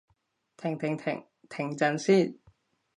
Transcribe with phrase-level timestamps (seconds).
[0.57, 1.27] 停停停！
[1.47, 2.35] 停陣先